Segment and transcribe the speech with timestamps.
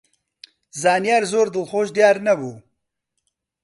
[0.81, 2.53] زانیار زۆر دڵخۆش دیار نەبوو.